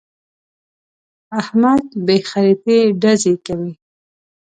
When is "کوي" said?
3.45-3.73